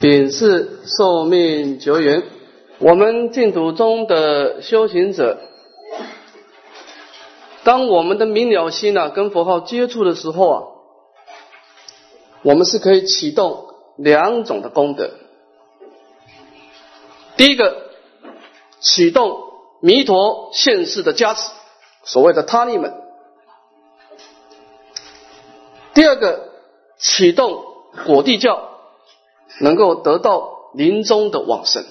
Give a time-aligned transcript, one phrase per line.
[0.00, 2.22] 丙是寿命久远，
[2.78, 5.40] 我们净土中的修行者，
[7.64, 10.62] 当我们的明了心啊跟佛号接触的时候啊，
[12.42, 13.66] 我们是可以启动
[13.96, 15.10] 两种的功德。
[17.36, 17.90] 第一个，
[18.78, 19.36] 启动
[19.80, 21.50] 弥陀现世的加持，
[22.04, 22.92] 所谓的他力门；
[25.92, 26.50] 第二个，
[26.98, 27.64] 启动
[28.06, 28.77] 果地教。
[29.60, 31.84] 能够得到临终的往生，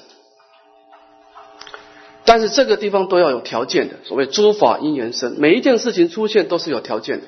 [2.25, 3.96] 但是这个地方都要有条件的。
[4.04, 7.28] 所谓诸法因缘生，每一件事情出现都是有条件的。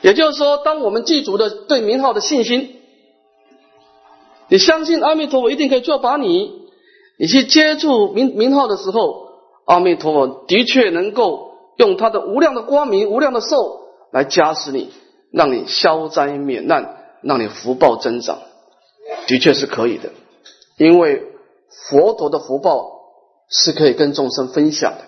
[0.00, 2.76] 也就是说，当我们记住的对名号的信心，
[4.48, 6.68] 你相信阿弥陀佛一定可以做把你，
[7.18, 9.28] 你去接触名名号的时候，
[9.64, 13.80] 阿弥陀佛的确能够用他的无量的光明、无量的寿
[14.12, 14.90] 来加持你，
[15.30, 18.38] 让你消灾免难，让你福报增长。
[19.26, 20.12] 的确是可以的，
[20.76, 21.22] 因为
[21.88, 22.92] 佛陀的福报
[23.48, 25.04] 是可以跟众生分享的，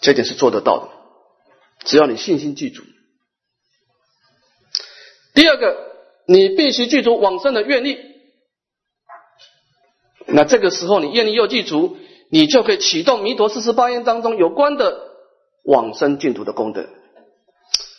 [0.00, 0.88] 这点是做得到的。
[1.84, 2.82] 只要你信心具足。
[5.34, 5.76] 第二个，
[6.26, 7.98] 你必须具足往生的愿力。
[10.26, 11.96] 那这个时候你愿力又具足，
[12.30, 15.00] 你就可以启动弥陀四十八愿当中有关的
[15.64, 16.86] 往生净土的功德。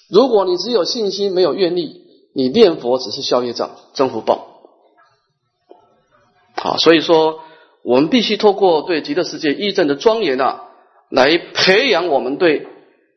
[0.10, 2.04] 如果你只有信心没有愿力，
[2.36, 4.59] 你念佛只是消业障增福报。
[6.62, 7.40] 好，所以说
[7.84, 10.66] 我们必须透过对极乐世界义正的庄严啊，
[11.10, 12.68] 来培养我们对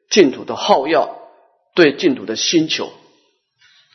[0.09, 1.09] 净土的好要，
[1.75, 2.91] 对净土的心求，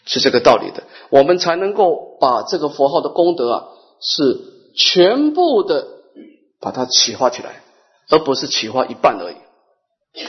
[0.06, 3.64] 是这个道理的，我们才能够把这个佛号的功德啊，
[4.02, 4.38] 是
[4.76, 5.88] 全部的
[6.60, 7.64] 把它启发起来，
[8.10, 9.36] 而不是启发一半而已。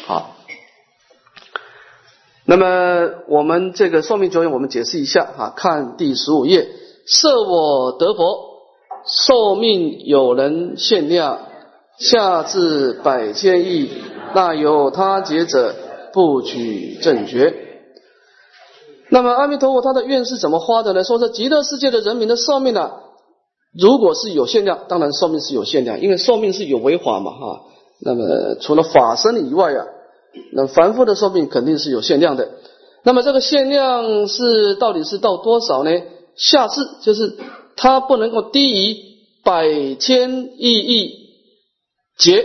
[0.07, 0.37] 好，
[2.45, 6.69] 那么我们这个寿命久远，我们解释一下啊，看第十五页，
[7.05, 8.58] 设我得佛。
[9.09, 11.39] 寿命有人限量，
[11.99, 13.89] 下至百千亿，
[14.35, 15.75] 那有他劫者
[16.13, 17.55] 不取正觉。
[19.09, 21.05] 那么阿弥陀佛他的愿是怎么发的呢？
[21.05, 22.91] 说这极乐世界的人民的寿命呢，
[23.73, 27.61] 如果是有限量，当然寿命是有限量，因为寿命是有为法嘛哈。
[28.03, 29.87] 那么除了法身以外啊，
[30.53, 32.51] 那凡夫的寿命肯定是有限量的。
[33.05, 35.91] 那么这个限量是到底是到多少呢？
[36.37, 37.39] 下至就是。
[37.81, 38.97] 它不能够低于
[39.49, 41.31] 百千亿亿
[42.19, 42.45] 劫，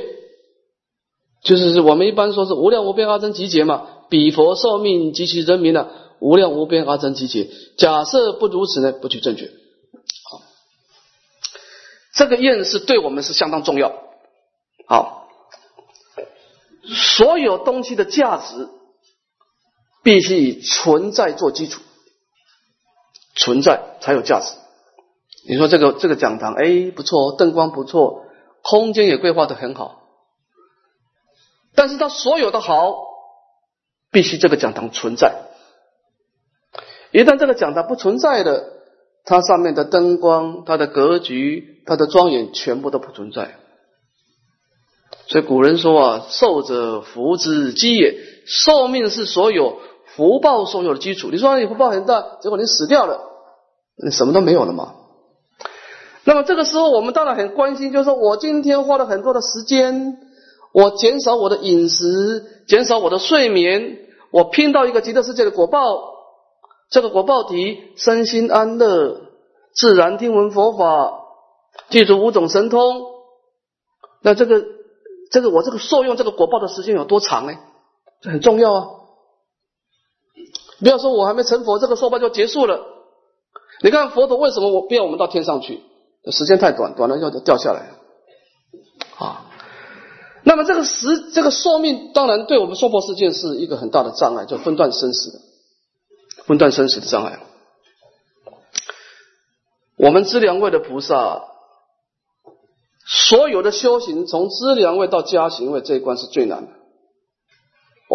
[1.41, 3.90] 就是我们一般说是无量无边阿僧祇劫嘛。
[4.09, 5.90] 彼佛寿命及其人民呢，
[6.22, 7.50] 无量无边阿僧祇劫。
[7.78, 9.52] 假设不如此呢，不去正觉。
[10.31, 10.42] 好，
[12.13, 13.92] 这个验是对我们是相当重要。
[14.88, 15.28] 好，
[16.86, 18.69] 所有东西的价值
[20.03, 21.81] 必须以存在做基础，
[23.36, 24.62] 存在才有价值。
[25.48, 28.26] 你说这个这个讲堂，哎，不错，灯光不错，
[28.62, 30.04] 空间也规划的很好，
[31.76, 32.96] 但是它所有的好，
[34.12, 35.36] 必须这个讲堂存在。
[37.12, 38.72] 一旦这个讲堂不存在的，
[39.26, 43.56] 它上面的灯光、它的格局、它的庄严，全部都不存在。
[45.28, 48.16] 所以古人说啊，寿者福之基也，
[48.46, 49.80] 寿命是所有
[50.16, 51.30] 福报所有的基础。
[51.31, 53.20] 你说你福报很大，结果你死掉了，
[54.02, 54.96] 你什么都没有了嘛？
[56.26, 60.18] 那么这个时候，我们当然很关心，就是说我今天花了很多的时间，
[60.72, 63.98] 我减少我的饮食，减少我的睡眠，
[64.32, 66.14] 我拼到一个极乐世界的果报，
[66.90, 69.22] 这个果报体身心安乐，
[69.74, 71.14] 自然听闻佛法，
[71.90, 73.02] 记住五种神通。
[74.22, 74.64] 那这个
[75.30, 77.54] 这个我这个受用这个果报的时间有多长呢？
[78.22, 78.88] 这很重要啊！
[80.80, 82.80] 不要说我还没成佛，这个受报就结束了。
[83.82, 85.82] 你看佛陀为什么我不要我们到天上去？
[86.32, 87.92] 时间太短，短了要掉下来
[89.18, 89.46] 啊。
[90.44, 95.40] 那么这个时这个寿命，当然对我们娑婆世界是一个很大的障碍，叫分段生死的，
[96.46, 97.40] 分段生死的障碍。
[99.96, 101.44] 我们知良位的菩萨，
[103.08, 106.72] 所有的修行，从知良位到加行位这一关是最难的。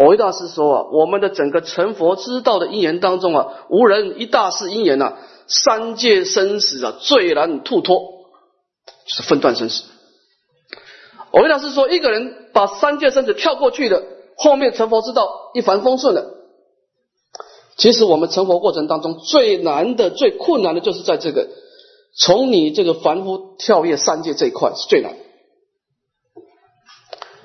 [0.05, 5.17] 我一大师说啊，我们的整个成佛之道的因缘当中啊，无人一大事因缘呐。
[5.47, 7.99] 三界生死啊，最难吐脱，
[9.07, 9.83] 是分段生死。
[11.31, 14.03] 我跟大师说，一个人把三界生死跳过去的，
[14.37, 16.33] 后面成佛之道一帆风顺的。
[17.75, 21.47] 其实我们成佛过程当中最难的、最困难的就是在这个，
[22.15, 25.15] 从你这个凡夫跳跃三界这一块是最难。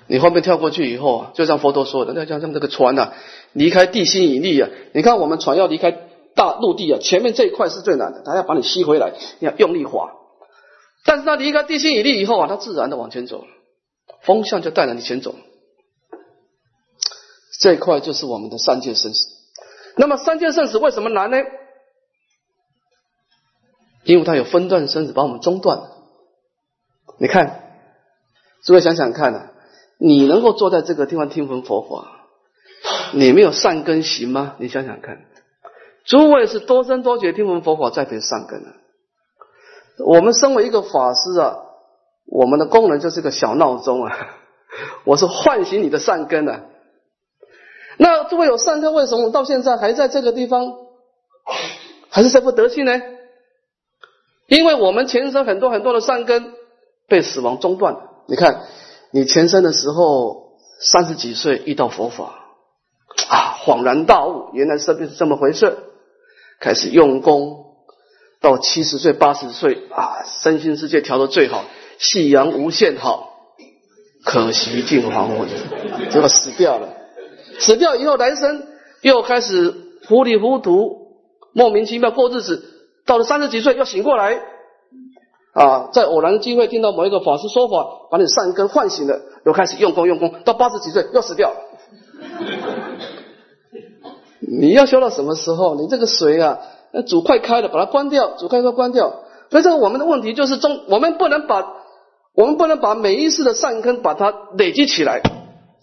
[0.07, 3.13] 你后面跳过去以后啊，就像佛陀说的，那像像这个船呐，
[3.53, 6.09] 离开地心引力啊，你看我们船要离开。
[6.37, 10.15] 大陆地啊，前面这一块是最难的，它要把你吸回来，你要用力划。
[11.05, 13.45] 但是它离开地心引力以后啊，它自然的往前走，
[14.21, 15.37] 风向就带着你前走。
[17.61, 19.29] 这一块就是我们的三界生死。
[19.97, 21.39] 那么三界生死为什么难呢？
[24.03, 25.91] 因为它有分段生死把我们中断了。
[27.21, 27.79] 你看，
[28.65, 29.53] 诸位想想看啊，
[29.99, 32.27] 你能够坐在这个地方听闻佛法，
[33.13, 34.57] 你没有善根行吗？
[34.59, 35.25] 你想想看，
[36.05, 38.75] 诸位是多生多劫听闻佛法再培善根啊。
[40.05, 41.57] 我们身为一个法师啊，
[42.27, 44.17] 我们的功能就是个小闹钟啊，
[45.05, 46.63] 我是唤醒你的善根啊。
[47.97, 50.75] 那诸位有善根，为什么到现在还在这个地方，
[52.11, 53.01] 还是这副德性呢？
[54.49, 56.53] 因为我们前生很多很多的善根
[57.09, 58.11] 被死亡中断了。
[58.27, 58.63] 你看，
[59.15, 62.35] 你前生的时候三十几岁遇到佛法
[63.29, 65.79] 啊，恍然大悟，原来生命是这么回事，
[66.59, 67.77] 开始用功，
[68.41, 71.65] 到七十岁八十岁啊，身心世界调的最好，
[71.99, 73.39] 夕阳无限好，
[74.25, 75.49] 可惜近黄昏，
[76.11, 76.89] 结果死掉了。
[77.61, 78.67] 死掉以后，来生
[79.01, 79.73] 又开始
[80.09, 81.21] 糊里糊涂、
[81.53, 82.65] 莫名其妙过日子。
[83.07, 84.41] 到了三十几岁，又醒过来
[85.55, 90.35] 啊，在偶然的机会听到某一个法师说法，把你善根唤醒了，又开始用功用功。
[90.45, 91.55] 到八十几岁又死掉。
[94.41, 95.77] 你要修到什么时候？
[95.77, 96.59] 你这个水啊，
[96.93, 99.23] 那煮快开了，把它关掉，煮快快关掉。
[99.51, 101.73] 所以这个我们的问题就是中，我们不能把
[102.35, 105.23] 我们不能把每一次的善根把它累积起来，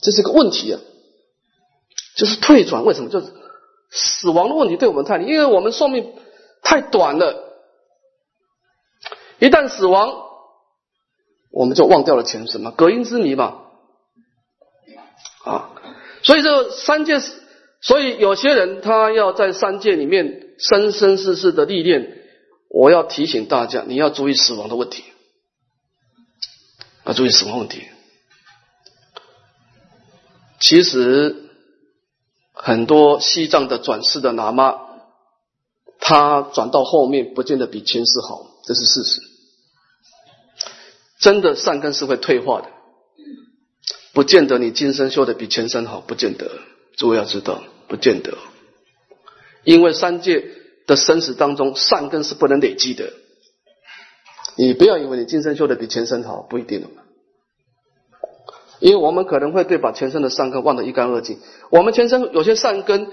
[0.02, 0.80] 这是个问题啊。
[2.18, 3.10] 就是退转，为什么？
[3.10, 3.28] 就是
[3.90, 6.12] 死亡的问题对我们太，因为我们寿命
[6.62, 7.51] 太短了。
[9.42, 10.14] 一旦死亡，
[11.52, 13.64] 我们就忘掉了前世嘛，隔音之谜嘛。
[15.44, 15.72] 啊，
[16.24, 17.20] 所以这三界，
[17.82, 22.20] 所以有些人他要在三界里面生生世世的历练。
[22.70, 25.04] 我要提醒大家，你要注意死亡的问题，
[27.04, 27.88] 要注意死亡问题。
[30.62, 31.48] 其实。
[32.54, 34.80] 很多西藏的转世的喇嘛，
[36.00, 39.20] 他转到后面不见得比前世好，这是事实。
[41.22, 42.68] 真的善根是会退化的，
[44.12, 46.52] 不见得你今生修的比前生好，不见得。
[46.98, 48.38] 诸位要知道，不见得，
[49.64, 50.44] 因为三界
[50.86, 53.14] 的生死当中，善根是不能累积的。
[54.58, 56.86] 你不要以为你今生修的比前生好，不一定。
[58.80, 61.38] 因为我们可能会对把前生的善根忘得一干二净。
[61.70, 63.08] 我们前生有些善根，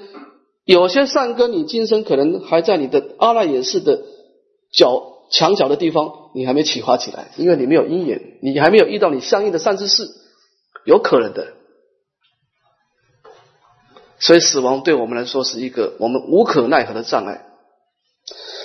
[0.65, 4.03] 有些善根，你今生可能还在你的阿赖耶识的
[4.73, 10.09] 角墙角的地方，你还没启发起来，因为你没有因缘，你还没有遇到你相应的善知识，
[10.85, 11.49] 有可能的。
[14.19, 17.45] 所以死亡对我们来说是一个我们无可奈何的障碍。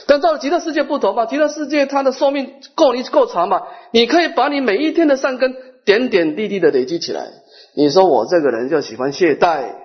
[0.07, 5.55] 但到了极乐世界不同嘛，极乐世界它的寿命够你够长嘛，你可以把你每一天的善根。
[5.85, 7.27] 点点滴滴的累积起来，
[7.75, 9.75] 你说我这个人就喜欢懈怠，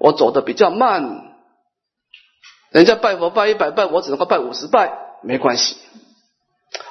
[0.00, 1.36] 我走的比较慢，
[2.72, 5.76] 人家拜佛拜一百拜，我只能够拜五十拜，没关系。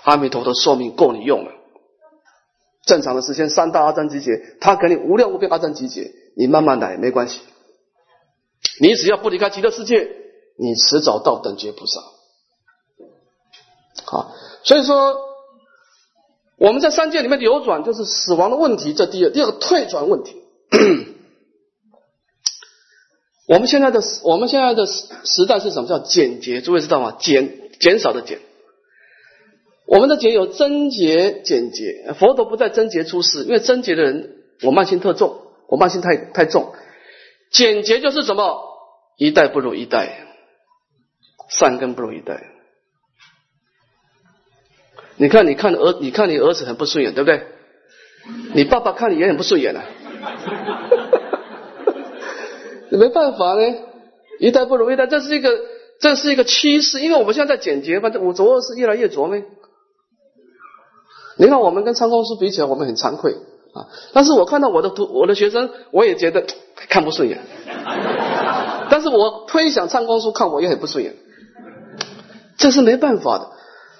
[0.03, 1.51] 阿弥陀佛寿命够你用了，
[2.85, 7.41] 正常的时间三大阿僧集结，他给你无量无边阿僧集结，你慢慢来没关系。
[8.81, 10.09] 你只要不离开极乐世界，
[10.57, 12.01] 你迟早到等觉菩萨。
[14.06, 14.31] 好，
[14.63, 15.27] 所以说。
[16.60, 18.91] 我们在三界里面流转，就是死亡的问题。
[18.91, 20.41] 这第二，第二个退转问题。
[23.48, 25.88] 我们现在的我们现在的时代是什么？
[25.88, 27.15] 叫简洁，诸位知道吗？
[27.19, 28.39] 减减少的减。
[29.88, 32.13] 我们的减有贞洁、简洁。
[32.20, 36.74] 佛陀不在贞洁出世，因为贞洁的人我慢性特重，我慢性太太重。
[37.51, 38.63] 简洁就是什么？
[39.17, 40.27] 一代不如一代，
[41.50, 42.44] 善根不如一代。
[45.15, 47.48] 你看，你看儿，你看你儿子很不顺眼，对不对？
[48.53, 49.84] 你爸爸看你也很不顺眼啊。
[52.89, 53.77] 你没办法呢，
[54.39, 55.58] 一代不如一代，这是一个，
[56.01, 57.00] 这是一个趋势。
[57.00, 59.41] 因为我们现在在简洁，反正五浊恶世越来越浊呢。
[61.38, 63.34] 你看，我们跟参公书比起来，我们很惭愧
[63.74, 63.88] 啊。
[64.13, 66.46] 但是我看到我的徒，我的学生，我也觉得
[66.89, 67.39] 看不顺眼。
[68.89, 71.15] 但是我推想参公书看我也很不顺眼，
[72.58, 73.51] 这是没办法的。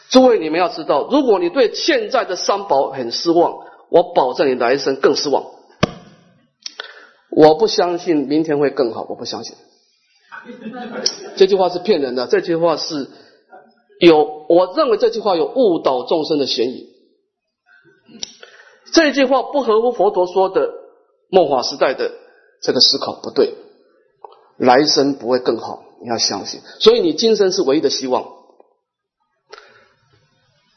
[0.10, 3.58] 诸位，你们要知道，如果你对现在的三宝很失望，
[3.90, 5.44] 我保证你来生更失望。
[7.30, 9.56] 我不相信明天会更好，我不相信。
[11.36, 13.10] 这句话是骗人的，这句话是
[14.00, 16.97] 有，我认为这句话有误导众生的嫌疑。
[18.94, 20.70] 这句话不合乎佛陀说的
[21.30, 22.12] 末法时代的
[22.62, 23.56] 这个思考，不对。
[24.58, 25.84] 来生不会更好。
[26.02, 26.62] 你要相信。
[26.80, 28.26] 所以你今生是唯一的希望。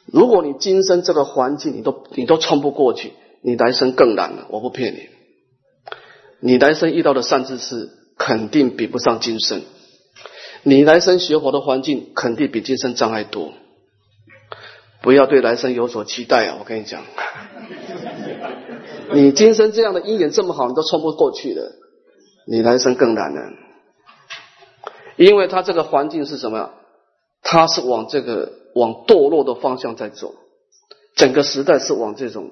[0.07, 4.47] 如果你今生这个环境你都你都冲不过去，你来生更难了。
[4.51, 5.09] 我不骗你，
[6.41, 9.63] 你来生遇到的善知识肯定比不上今生。
[10.63, 13.53] 你来生学佛的环境肯定比今生障碍多。
[15.03, 16.57] 不要对来生有所期待啊！
[16.61, 17.03] 我跟你讲，
[19.15, 21.73] 你今生这样的姻缘这么好，你都冲不过去的，
[22.47, 23.41] 你来生更难了。
[25.17, 26.71] 因为他这个环境是什么？
[27.43, 30.35] 他是往这个往堕落的方向在走，
[31.17, 32.51] 整个时代是往这种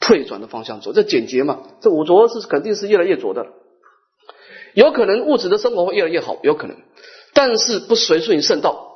[0.00, 0.92] 退转的方向走。
[0.92, 1.58] 这简洁嘛？
[1.80, 3.46] 这五浊是肯定是越来越浊的，
[4.74, 6.76] 有可能物质的生活会越来越好，有可能，
[7.34, 8.89] 但是不随顺圣道。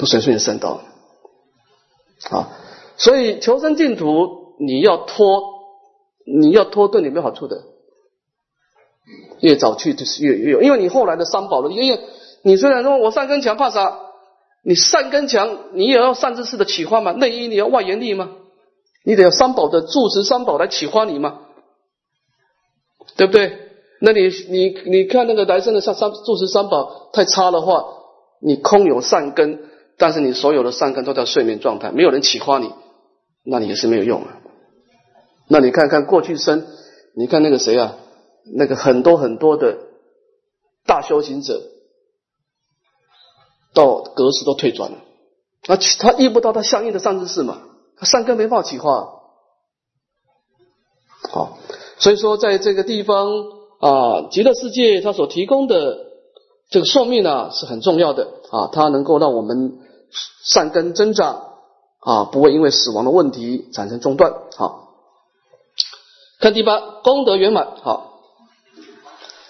[0.00, 0.80] 不随顺圣道
[2.30, 2.48] 啊，
[2.96, 5.42] 所以求生净土，你要拖，
[6.24, 7.64] 你要拖对你没好处的，
[9.40, 12.00] 越早去就是越越有，因为你后来的三宝了，因为
[12.42, 14.00] 你虽然说我善根强怕啥，
[14.64, 18.30] 你善根强，你也要善知识的启发嘛，内因你要外缘力吗？
[19.04, 21.40] 你得要三宝的住持三宝来启发你嘛？
[23.16, 23.58] 对不对？
[24.00, 27.84] 那你你你看那个来生的三三住持三宝太差的话，
[28.40, 29.69] 你空有善根。
[30.00, 32.72] 但是你所有的善根都在睡眠状态，没有人启发你，
[33.44, 34.38] 那你也是没有用啊。
[35.46, 36.66] 那你看看过去生，
[37.14, 37.96] 你看那个谁啊，
[38.56, 39.76] 那个很多很多的
[40.86, 41.60] 大修行者，
[43.74, 44.96] 到格式都退转了，
[45.68, 47.60] 那他遇不到他相应的善知识嘛，
[47.98, 48.84] 他善根没法启发。
[51.30, 51.58] 好，
[51.98, 53.28] 所以说在这个地方
[53.80, 55.98] 啊，极乐世界它所提供的
[56.70, 59.78] 这个寿命呢是很重要的啊，它能够让我们。
[60.42, 61.42] 善根增长
[62.00, 64.32] 啊，不会因为死亡的问题产生中断。
[64.56, 64.94] 好，
[66.40, 67.68] 看第八，功德圆满。
[67.82, 68.20] 好，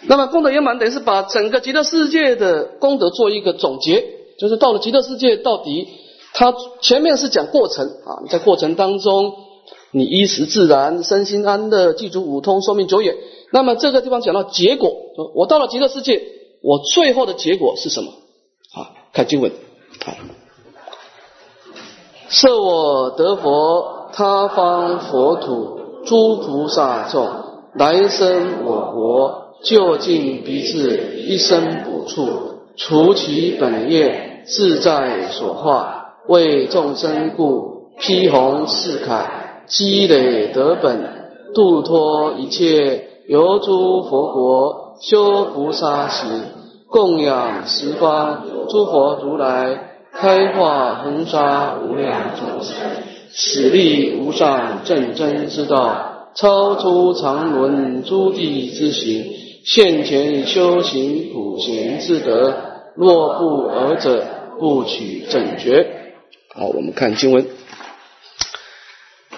[0.02, 4.04] 那么功德圆满等于是把整个极乐世界的功德做一个总结，
[4.38, 5.88] 就是到了极乐世界，到底
[6.32, 9.34] 它前面是讲过程啊，在过程当中，
[9.92, 13.16] 你衣食自然，身心安乐，记住五通，寿命久远。
[13.52, 14.92] 那么这个地方讲到结果，
[15.34, 16.22] 我到了极乐世界，
[16.62, 18.10] 我最后的结果是什么？
[18.74, 19.52] 啊，看经文，
[20.04, 20.14] 好。
[22.30, 27.26] 设我得佛，他方佛土，诸菩萨众，
[27.74, 32.28] 来生我国，就近彼此一生补处，
[32.76, 39.24] 除其本业，自在所化，为众生故，披红四铠，
[39.66, 46.28] 积累德本，度脱一切游诸佛国，修菩萨行，
[46.88, 49.89] 供养十方诸佛如来。
[50.12, 52.76] 开化恒沙无量众生，
[53.32, 59.24] 此力无上正真之道，超出常伦诸地之行，
[59.64, 62.54] 现前修行普贤之德，
[62.96, 64.26] 若不尔者，
[64.58, 65.86] 不取正觉。
[66.54, 67.46] 好，我们看经文。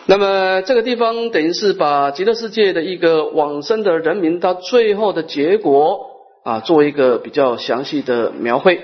[0.07, 6.07] 那么这个地方等于是把极乐世界的一个往生的人民，他最后的结果
[6.43, 8.81] 啊，做一个比较详细的描绘。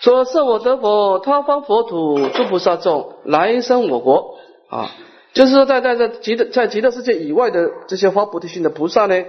[0.00, 4.38] 说设我得佛，他方佛土诸菩萨众来生我国
[4.68, 4.94] 啊，
[5.32, 9.24] 就是说在在在极乐在极乐世界以外的这些发菩提心的菩萨呢，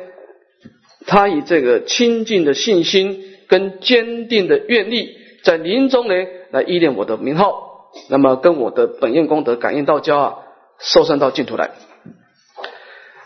[1.08, 5.10] 他以这个清净的信心跟坚定的愿力，
[5.44, 6.14] 在临终呢
[6.52, 10.38] 来依恋我的名号，那么跟我的本愿功德感应道交啊，
[10.78, 11.72] 受生到净土来。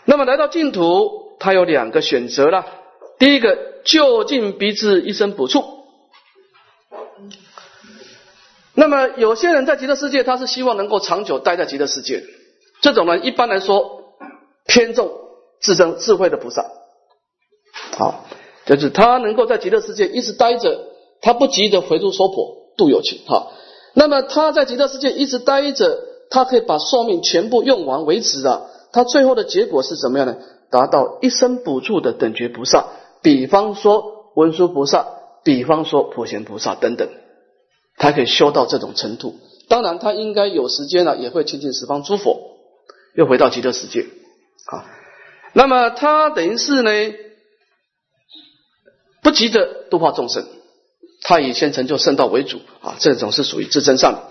[0.06, 2.64] 那么来到净土，他有两个选择了，
[3.18, 5.62] 第一个就近彼此一生补处。
[8.74, 12.22] 那么有些人在极乐世界，他是希望能够长久待在极乐世界。
[12.80, 14.02] 这种人一般来说
[14.66, 15.10] 偏重
[15.60, 16.64] 自身智慧的菩萨，
[17.96, 18.26] 好，
[18.66, 20.80] 就是他能够在极乐世界一直待着，
[21.20, 23.20] 他不急着回入娑婆度有情。
[23.26, 23.52] 好，
[23.94, 28.62] 那么他在极乐世界一直待着，他可以把寿命全部用完为止啊。
[28.92, 30.36] 他最后的结果是怎么样呢？
[30.70, 32.86] 达到一生补助的等觉菩萨，
[33.22, 35.06] 比方说文殊菩萨，
[35.44, 37.08] 比方说普贤菩萨等等。
[37.96, 42.58] 他可以修到这种程度，当然他应该有时间了，也会亲近十方诸佛，
[43.14, 44.02] 又回到极乐世界
[44.66, 44.84] 啊。
[45.52, 46.90] 那么他等于是呢，
[49.22, 50.44] 不急着度化众生，
[51.22, 52.96] 他以先成就圣道为主啊。
[52.98, 54.30] 这种是属于自真上。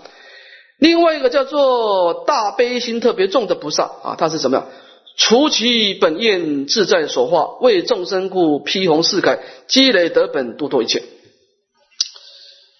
[0.78, 4.68] 另外一个叫做大悲心特别重的菩萨啊，他是怎么样？
[5.16, 11.02] 除其本愿自在所化，为众生故，披红四铠，积累德本，度脱一切。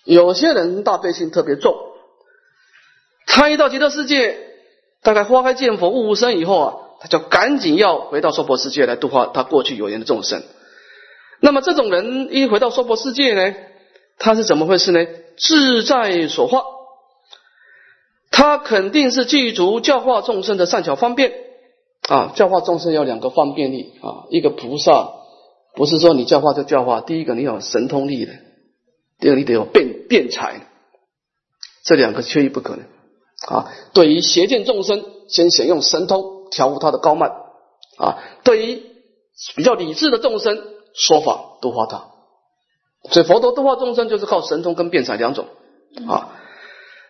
[0.05, 1.75] 有些人大悲心特别重，
[3.27, 4.39] 他一到极乐世界，
[5.03, 10.43] 大概花开见佛悟无生以后啊，他就赶紧要回到娑婆世界来度化他过去有缘的众生。
[11.41, 13.55] 那么这种人一回到娑婆世界呢，
[14.19, 15.07] 他是怎么回事呢？
[15.37, 16.63] 自在所化，
[18.31, 21.33] 他肯定是具足教化众生的善巧方便
[22.09, 22.33] 啊。
[22.37, 25.13] 教化众生有两个方便力啊，一个菩萨
[25.75, 28.33] 不是说你教化就教化，第一个你有神通力的，
[29.21, 30.61] 第二你得有辩辩才，
[31.85, 32.83] 这两个缺一不可的
[33.49, 33.73] 啊。
[33.93, 37.31] 对于邪见众生，先选用神通调伏他的高慢
[37.99, 38.83] 啊；对于
[39.57, 40.63] 比较理智的众生，
[40.95, 42.07] 说法度化他。
[43.11, 45.47] 所以佛陀度化众生就是靠神通跟辩才两种
[46.09, 46.37] 啊。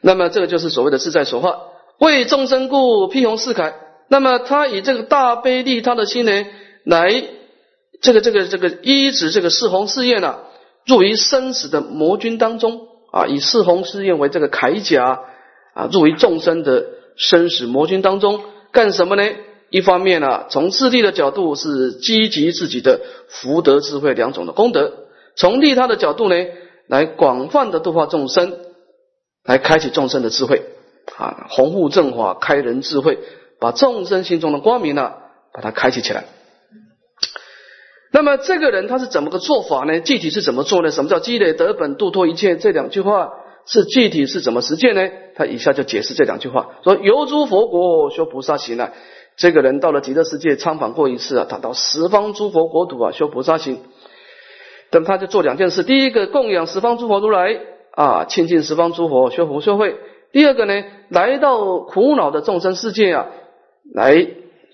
[0.00, 1.60] 那么这个就是所谓的自在所化，
[1.98, 3.74] 为众生故披红四凯。
[4.08, 6.44] 那么他以这个大悲利他的心呢，
[6.84, 7.24] 来
[8.02, 10.40] 这个这个这个依止这个四弘誓愿啊，
[10.86, 15.22] 入于生死的魔军当中啊，以四弘誓愿为这个铠甲
[15.74, 16.86] 啊，入于众生的
[17.16, 19.22] 生死魔军当中干什么呢？
[19.70, 24.90] 一方面呢，从自利的角度是积极自己的福德智慧两种的功德；
[25.36, 26.36] 从利他的角度呢，
[26.86, 28.56] 来广泛的度化众生，
[29.42, 30.62] 来开启众生的智慧
[31.16, 33.18] 啊，弘护正法，开人智慧，
[33.58, 35.12] 把众生心中的光明呢，
[35.52, 36.24] 把它开启起来。
[38.14, 39.98] 那么这个人他是怎么个做法呢？
[39.98, 40.92] 具体是怎么做呢？
[40.92, 42.54] 什么叫积累德本度脱一切？
[42.56, 43.32] 这两句话
[43.66, 45.10] 是具体是怎么实践呢？
[45.34, 48.92] 他以下就解释这两句话，说游诸佛国修菩萨行啊。
[49.36, 53.80] 这个人到了极乐世界参访过一次啊，他到十方诸佛国土啊修菩萨行，
[54.90, 57.58] 等他就做两件事：第一个供养十方诸佛如来
[57.96, 59.94] 啊，亲近十方诸佛修福修慧；
[60.30, 63.26] 第二个呢，来到苦恼的众生世界啊，
[63.92, 64.24] 来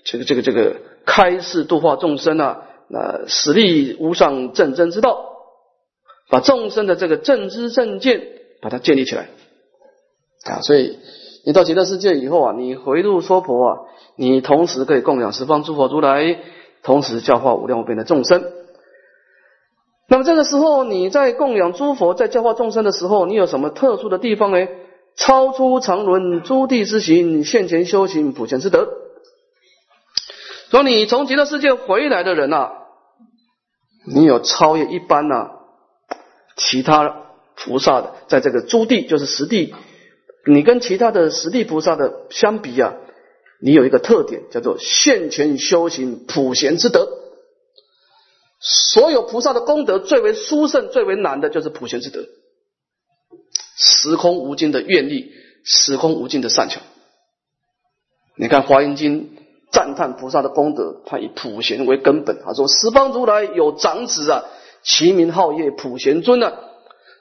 [0.03, 5.23] 这个这个这个开示度化众生啊，那实力无上正真之道，
[6.29, 8.21] 把众生的这个正知正见
[8.61, 9.29] 把它建立起来
[10.43, 10.61] 啊。
[10.61, 10.99] 所以
[11.45, 13.77] 你到极乐世界以后啊，你回入娑婆啊。
[14.17, 16.37] 你同时可以供养十方诸佛如来，
[16.83, 18.43] 同时教化无量无边的众生。
[20.09, 24.67] 那么这个时候，你在供养诸佛、在教化众生的时候，你有什么特殊的地方呢？
[25.15, 28.89] 超出常伦诸地之行，现前修行普贤之德。
[30.69, 32.71] 说你从极乐世界回来的人呐，
[34.05, 35.51] 你有超越一般呐
[36.57, 39.73] 其他菩萨的，在这个诸地就是实地，
[40.45, 42.93] 你跟其他的实地菩萨的相比啊。
[43.63, 47.07] 你有一个特点，叫做现前修行普贤之德。
[48.59, 52.25] 所有菩萨的功德最为殊胜、最为难的，就是普贤之德。
[53.77, 55.31] 时空无尽的愿力，
[55.63, 56.81] 时空无尽的善巧。
[58.35, 59.35] 你看《华严经》
[59.71, 62.41] 赞叹菩萨的功德，他以普贤为根本。
[62.43, 64.43] 他说：“十方如来有长子啊，
[64.83, 66.53] 其名号业普贤尊啊。”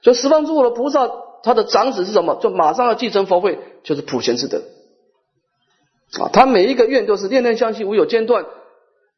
[0.02, 1.08] 所以十方诸佛的菩萨，
[1.42, 2.38] 他的长子是什么？
[2.42, 4.62] 就马上要继承佛位，就是普贤之德。
[6.18, 8.44] 啊，他每一个愿都是念念相续，无有间断，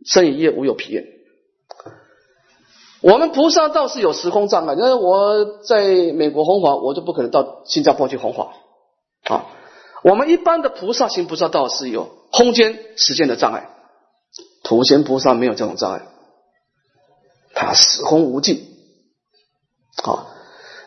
[0.05, 1.05] 生一业无有疲厌。
[3.01, 8.53] 我们菩萨道是有时空障碍，那我在美国弘法，我就不可能到新加坡去弘法
[9.25, 9.47] 啊。
[10.05, 13.69] 我们一般的菩萨行菩萨道是有空间、时间的障碍，
[14.65, 16.07] 普贤菩萨没有这种障碍，
[17.55, 18.67] 他时空无尽。
[20.03, 20.31] 好，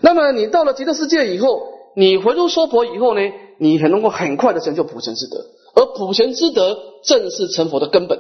[0.02, 3.22] 那么你到了极乐世界以后，你回入娑婆以后呢，
[3.60, 5.46] 你很能够很快的成就普贤之德。
[5.76, 8.20] 而普贤之德正是成佛的根本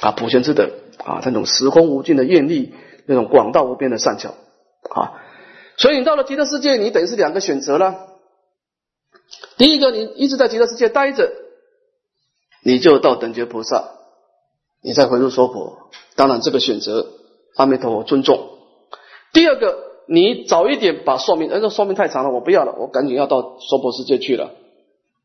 [0.00, 0.12] 啊！
[0.12, 0.70] 普贤之德
[1.04, 2.72] 啊，这种时空无尽的愿力，
[3.04, 4.30] 那种广大无边的善巧
[4.90, 5.20] 啊！
[5.76, 8.17] 所以你到了极乐世界，你等于是两个选择了。
[9.56, 11.30] 第一个，你一直在极乐世界待着，
[12.64, 13.90] 你就到等觉菩萨，
[14.82, 15.90] 你再回入娑婆。
[16.16, 17.06] 当然，这个选择
[17.56, 18.48] 阿弥陀佛尊重。
[19.32, 24.50] 第二个，你早一点把寿命，哎，这寿命太长了，我不要了，我赶紧要到娑婆世界去了。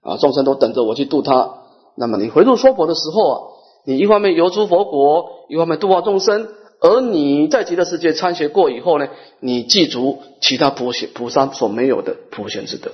[0.02, 1.60] 啊，众生都等着我去度他。
[1.96, 3.42] 那么你回入娑婆的时候啊，
[3.86, 6.50] 你一方面游诸佛国，一方面度化众生。
[6.82, 9.08] 而你在极乐世界参学过以后呢，
[9.40, 12.92] 你记住其他菩贤菩萨所没有的普贤之德，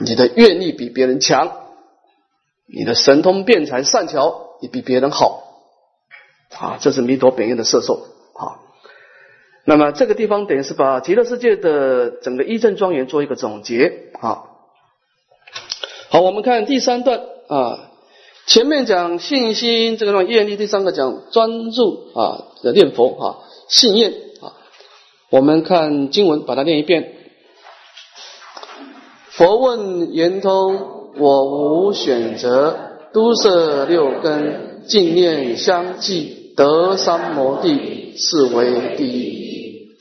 [0.00, 1.52] 你的愿力比别人强，
[2.66, 5.42] 你的神通辩才善巧也比别人好。
[6.56, 7.94] 啊，这是弥陀本愿的摄受。
[8.34, 8.62] 啊，
[9.64, 14.10] 那么这个地方等于是把极乐世界的整个一正庄严做一个总结。
[14.20, 14.44] 啊。
[16.10, 17.90] 好，我们看第三段啊，
[18.46, 23.24] 前面讲信心这个呢愿力，第三个讲专注啊的念佛啊
[23.68, 24.54] 信念啊。
[25.30, 27.23] 我们看经文，把它念一遍。
[29.36, 32.76] 佛问圆通，我无选择，
[33.12, 39.96] 都摄六根，净念相继，得三摩地，是为第一。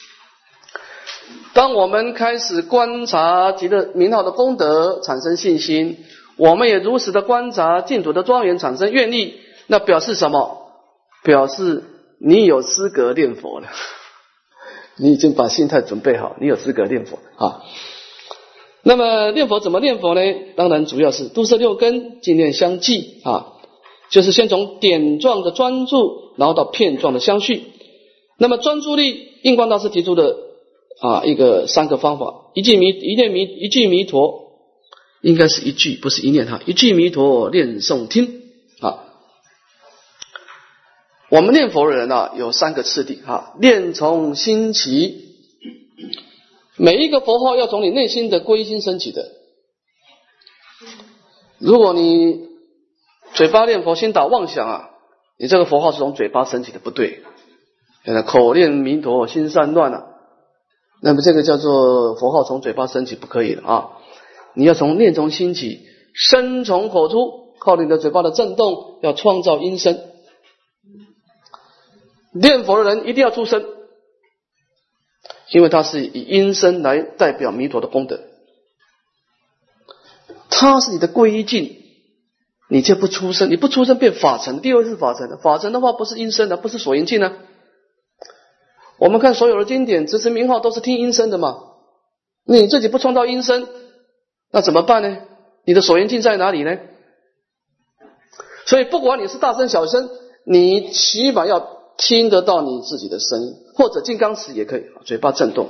[1.56, 5.98] 当我们开始观察极乐名号的功德，产生信心，
[6.38, 10.60] 我们也如实的观察净土的庄严，产生愿力，那表示什么？
[11.24, 11.84] 表示
[12.20, 13.68] 你有资格念佛了。
[14.98, 17.64] 你已经把心态准备好，你有资格念佛啊。
[18.86, 20.22] 那么念佛怎么念佛呢？
[20.58, 23.54] 当然主要是都摄六根，净念相继啊，
[24.10, 27.64] 就是先从点状的专注，然后到片状的相续。
[28.38, 30.36] 那么专注力，印光大师提出的
[31.00, 34.52] 啊一个三个方法：一句弥一念弥一句弥陀，
[35.22, 36.60] 应该是一句，不是一念哈。
[36.66, 38.42] 一句弥陀念诵听
[38.82, 39.06] 啊。
[41.30, 45.32] 我们念佛的人啊，有三个次第哈，念从心起。
[46.78, 49.30] 每一个佛号要从你内心的归心升起的。
[51.60, 52.48] 如果你
[53.34, 54.90] 嘴巴念佛，心打妄想啊，
[55.38, 57.24] 你这个佛号是从嘴巴升起的，不对。
[58.04, 60.04] 现在口念弥陀，心散乱了，
[61.02, 63.92] 那么这个叫做佛号从嘴巴升起，不可以的啊。
[64.56, 65.80] 你要从念从心起，
[66.14, 70.00] 声从口出，靠你的嘴巴的震动，要创造音声。
[72.34, 73.64] 念佛的人一定要出声。
[75.54, 78.20] 因为它是以音声来代表弥陀的功德，
[80.50, 81.78] 它是你的皈依境，
[82.72, 87.38] 你就不出声，你不出声变法尘，第二是法尘，法尘的话不是音声的，不是所缘境呢。
[88.98, 91.62] 我们看所有的经典，只持名号都是听音声的嘛，
[92.48, 93.68] 你自己不创造音声，
[94.52, 95.20] 那怎么办呢？
[95.66, 96.80] 你的所缘境在哪里呢？
[98.66, 100.10] 所以不管你是大声小声，
[100.48, 101.83] 你起码要。
[101.98, 105.70] 听得到你自己的声音，或者金刚石也可以，嘴巴震动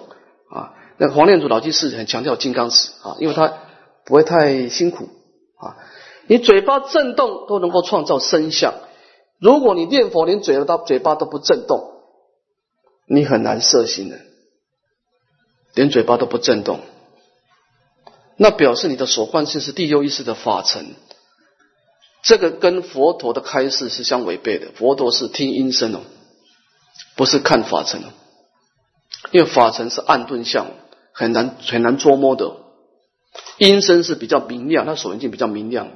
[0.50, 0.74] 啊。
[0.98, 3.54] 那黄念祖老居士很强调金刚石啊，因为他
[4.06, 5.10] 不会太辛苦
[5.58, 5.76] 啊。
[6.28, 8.74] 你嘴巴震动都能够创造声相。
[9.40, 11.92] 如果你念佛连嘴巴嘴巴都不震动，
[13.08, 14.18] 你很难摄心的。
[15.74, 16.80] 连嘴巴都不震动，
[18.38, 20.94] 那表示你的所观性是第六意识的法尘。
[22.24, 24.72] 这个跟佛陀的开示是相违背的。
[24.76, 26.00] 佛陀是听音声哦，
[27.18, 28.06] 不是看法尘哦，
[29.32, 30.68] 因为法尘是暗遁相，
[31.12, 32.56] 很难很难捉摸的。
[33.58, 35.90] 音声是比较明亮，他所缘境比较明亮。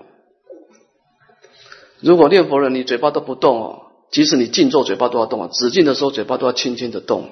[2.01, 7.31] 如果念佛人你嘴巴都不动哦，即使你静坐嘴巴都要动啊，止静的时候嘴巴都要轻轻的动。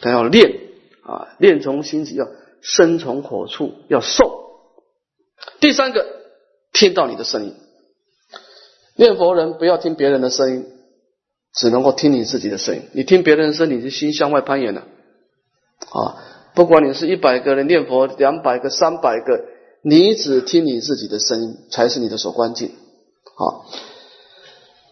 [0.00, 0.58] 他要练
[1.04, 2.26] 啊，练从心起，要
[2.62, 4.40] 身从火处，要受。
[5.60, 6.15] 第三个。
[6.78, 7.54] 听到你的声音，
[8.96, 10.66] 念佛人不要听别人的声音，
[11.54, 12.82] 只能够听你自己的声音。
[12.92, 14.82] 你听别人的声音，你的心向外攀岩了
[15.90, 16.22] 啊！
[16.54, 19.46] 不管你是一百个人念佛，两百个、三百个，
[19.82, 22.70] 你只听你自己的声音，才是你的所关键。
[23.34, 23.64] 好，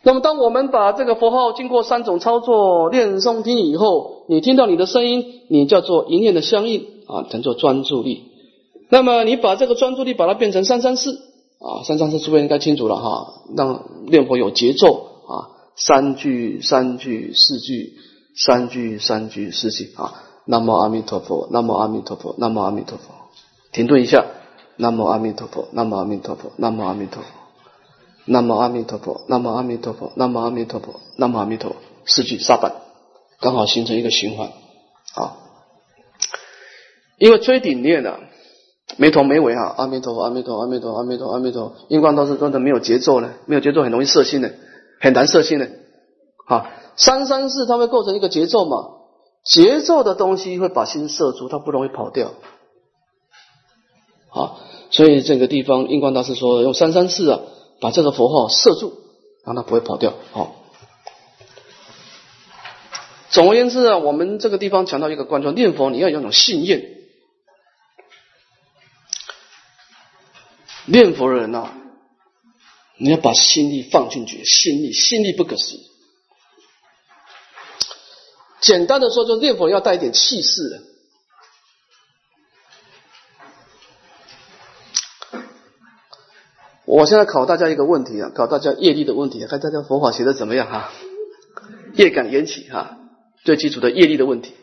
[0.02, 8.32] 那么当我们把这个佛号经过三种操作练诵听以后，你听到你的声音，你叫做一念的相应啊，叫做专注力。
[8.88, 11.33] 那么你把这个专注力把它变成三三四。
[11.64, 15.33] 啊，三三四诸位应该清楚了哈，让念佛有节奏啊，
[15.77, 17.94] 三句三句四句，
[18.37, 20.22] 三句三句四句啊。
[20.44, 23.14] 南无阿弥陀佛，南无阿弥陀佛，南无阿弥陀佛。
[23.72, 24.27] 停顿一下，
[24.77, 27.29] 南无阿弥陀佛，南无阿弥陀佛，南无阿弥陀佛，
[28.27, 31.77] 南无阿弥陀佛，南无阿弥陀佛，南无阿弥陀佛，南无阿弥陀佛。
[32.05, 32.74] 四句沙板，
[33.40, 34.50] 刚好形成一个循环
[35.14, 35.38] 啊。
[37.16, 38.18] 因为追顶念呢。
[38.96, 44.52] 没头没尾哈，阿弥陀佛，阿弥陀佛，阿弥陀佛，阿弥陀，阿弥陀，印光都是真的没有节奏呢，没有节奏很容易摄心的，
[45.00, 45.68] 很难摄心的。
[46.46, 46.66] 好，
[46.96, 48.76] 三三四它会构成一个节奏嘛，
[49.42, 52.34] 节奏的东西会把心摄住，它不容易跑掉。
[54.28, 57.40] 好，所以这个地方印光大师说用三三四啊，
[57.80, 58.92] 把这个佛号摄住，
[59.44, 60.12] 让它不会跑掉。
[60.32, 60.54] 好，
[63.30, 66.93] 总而言之啊，我们这个地方强调一个观众念佛，你要有种信念。
[70.86, 71.70] 念佛的人呐，
[72.98, 75.90] 你要把心力放进去，心力，心力不可思议。
[78.60, 80.82] 简单的说，就念佛要带一点气势。
[86.86, 90.92] 我现在考大家一个问题啊，考大家业力的问题，看大家佛法学的怎么样哈？
[91.94, 92.98] 业感缘起哈，
[93.42, 94.54] 最基础的业力的问题。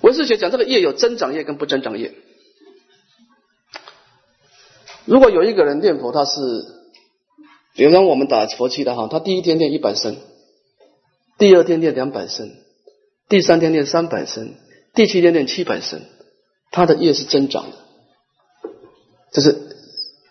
[0.00, 2.14] 文字学讲这个业有增长业跟不增长业。
[5.08, 6.38] 如果有一个人念佛，他是，
[7.74, 10.16] 比如说我们打佛七的哈，他第一天念一百声，
[11.38, 12.50] 第二天念两百声，
[13.26, 14.52] 第三天念三百声，
[14.94, 16.02] 第七天念七百声，
[16.70, 17.76] 他的业是增长的。
[19.32, 19.56] 这是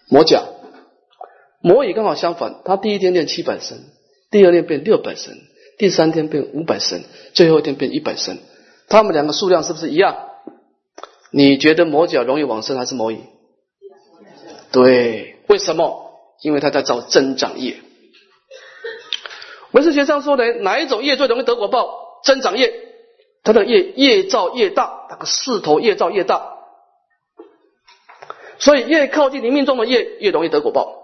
[0.10, 0.44] 魔甲，
[1.60, 3.80] 魔乙刚好相反，他第一天念七百声，
[4.30, 5.34] 第二天变六百声，
[5.80, 7.02] 第三天变五百声，
[7.34, 8.38] 最后一天变一百声，
[8.88, 10.16] 他们两个数量是不是一样？
[11.32, 13.18] 你觉得魔甲容易往生还是魔乙？
[14.72, 16.06] 对，为什么？
[16.42, 17.78] 因为他在造增长业，
[19.72, 22.20] 唯识学上说的哪一种业最容易得果报？
[22.24, 22.74] 增长业，
[23.44, 26.58] 它的业业造越大，那个势头越造越大，
[28.60, 30.96] 所以越靠近你命中的业越容易得果报，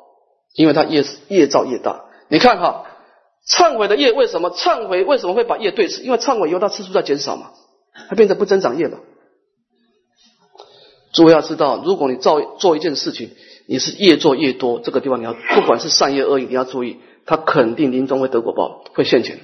[0.53, 2.05] 因为它业业造越大。
[2.27, 2.85] 你看哈，
[3.47, 6.01] 忏悔的业为什么忏悔为什么会把业对峙？
[6.03, 7.51] 因为忏悔以后它次数在减少嘛，
[8.07, 8.99] 它变成不增长业了。
[11.11, 13.35] 诸位要知道，如果你造做一件事情，
[13.73, 19.39] 你是越做越多，这个地方你要不管是善业恶业，你要注意，它肯定临终会得果报，会现钱。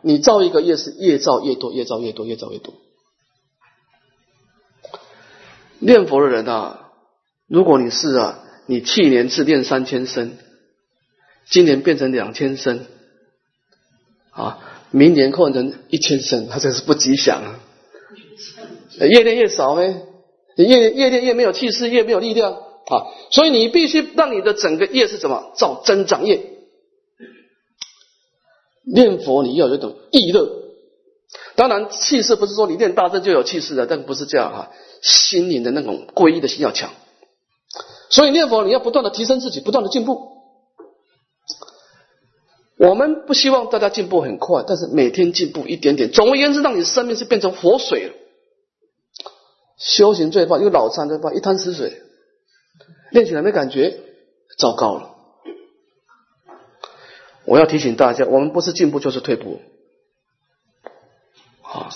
[0.00, 2.72] 你造一个业是越造越多，越造越多，越造越多。
[5.80, 6.92] 念佛的人啊，
[7.48, 10.38] 如果你是啊，你去年是念三千声，
[11.46, 12.86] 今年变成两千声，
[14.30, 14.60] 啊，
[14.92, 17.58] 明年换成一千声，他这是不吉祥啊。
[19.02, 19.96] 越练越少呗。
[20.54, 23.06] 越越练越没有气势，越没有力量啊！
[23.30, 26.58] 所以你必须让你的整个业是怎么造增长业。
[28.84, 30.48] 念佛你要有一种意乐，
[31.54, 34.70] 当然气势不是说你念大正就有气势的，但不是这样哈。
[35.02, 36.90] 心灵的那种皈依的心要强，
[38.08, 40.38] 所以念佛你要不断的提升自己，不断的进步。
[42.78, 48.14] 我们不希望大家进步很快，但是每天进步一点点，总而言之，让你生命是变成活水了。
[49.78, 52.02] 修行最怕，因为脑残最怕一滩死水，
[53.10, 53.98] 练起来没感觉，
[54.58, 55.10] 糟糕了。
[57.44, 59.60] 我要提醒大家，我们不是进步就是退步。
[61.62, 61.90] 啊，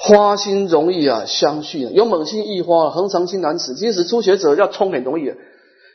[0.00, 3.74] 花心容易啊，相续有猛心易花，恒常心难持。
[3.74, 5.36] 即使初学者要冲很容易，啊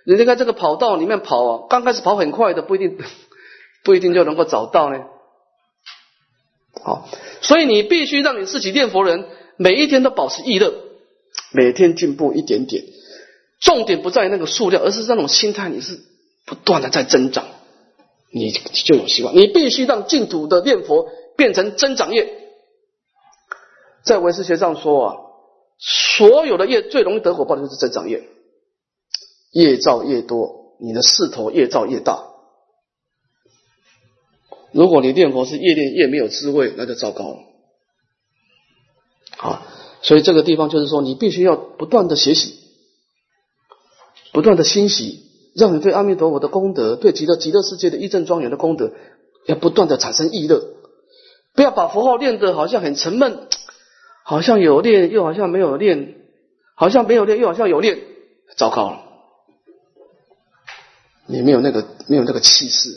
[0.05, 2.97] 人家在这个跑道里面跑啊，刚开始跑很快的不一定
[3.83, 4.99] 不一定就能够找到呢。
[6.83, 7.07] 好，
[7.41, 9.25] 所以你必须让你自己念佛人。
[9.55, 10.73] 每一天都保持意乐，
[11.51, 12.83] 每天进步一点点。
[13.63, 15.99] 重点不在于那个数量，而是那种心态，你是
[16.45, 17.45] 不断的在增长，
[18.31, 19.35] 你就有希望。
[19.35, 22.41] 你必须让净土的念佛变成增长业。
[24.03, 25.15] 在唯识学上说啊，
[25.79, 28.27] 所有的业最容易得果报的就是增长业，
[29.51, 32.21] 业造越多，你的势头越造越大。
[34.73, 37.37] 如果你念佛是越念越没有智慧，那就糟糕了。
[39.37, 39.67] 啊，
[40.01, 42.59] 所以这个地方就是说，你必须要不断的学习，
[44.33, 45.23] 不断的欣喜，
[45.55, 48.91] 让你对阿弥陀佛的功德，对极乐极乐世界的一正庄严的功德，
[49.45, 50.61] 要不断的产生意乐。
[51.53, 53.47] 不要把佛号念得好像很沉闷，
[54.25, 56.15] 好像有练又好像没有练，
[56.75, 57.99] 好像没有练又好像有练，
[58.57, 59.03] 糟糕了，
[61.27, 62.89] 你没有那个没有那个气势，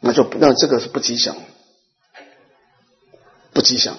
[0.00, 1.36] 那就那这个是不吉祥，
[3.52, 3.96] 不吉祥。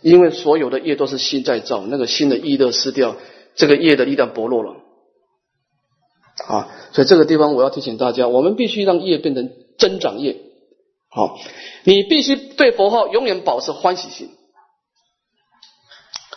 [0.00, 3.16] 因为所有的业都是心在造，那个心的意乐失掉，
[3.58, 4.76] 这个业的力量薄弱了
[6.46, 6.70] 啊！
[6.92, 10.36] 所以这个地方我要提醒大家，我们必须让业变成增长业。
[11.10, 11.36] 好，
[11.84, 14.30] 你必须对佛号永远保持欢喜心，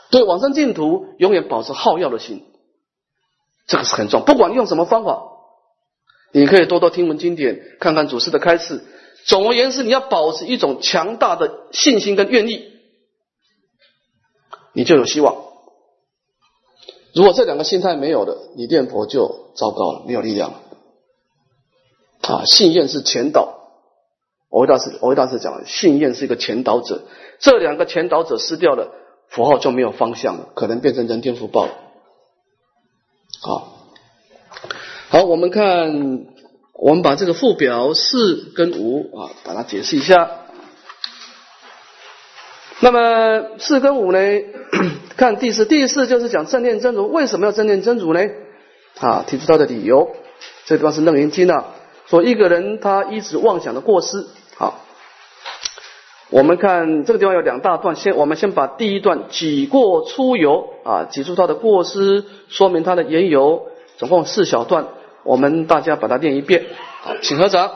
[0.10, 2.44] 对往生净土永远保持好要的心，
[3.68, 4.26] 这个是很重要。
[4.26, 5.22] 不管用什么方法，
[6.34, 8.84] 你可以多多听闻经典，看看祖师的开示。
[9.26, 12.72] 总而言之，你要保持一种强大的信心跟愿力。
[14.74, 15.51] 你就有希望。
[17.14, 20.60] 如果这两个心态没有了，你念佛就糟糕了，没有力量了。
[22.22, 23.58] 啊，信愿是前导。
[24.50, 27.02] 我大师，我大师讲，信愿是一个前导者，
[27.40, 28.92] 这两个前导者失掉了，
[29.30, 31.68] 佛号就没有方向了，可能变成人天福报。
[33.42, 33.78] 好，
[35.10, 36.26] 好，我们看，
[36.74, 40.41] 我们把这个附表四跟五啊，把它解释一下。
[42.84, 44.20] 那么四跟五呢？
[45.16, 47.12] 看第四，第四就是讲正念真如。
[47.12, 48.20] 为什么要正念真如呢？
[49.00, 50.10] 啊，提出他的理由。
[50.66, 51.66] 这地方是楞严经啊，
[52.08, 54.26] 说一个人他一直妄想的过失。
[54.58, 54.80] 好，
[56.32, 63.68] 我们看这个地方有两大段，先我们先把第一段己过出游啊，举出他的过失，说明他的缘由，
[63.98, 64.88] 总共四小段，
[65.24, 66.66] 我们大家把它念一遍。
[67.04, 67.70] 好，请合掌。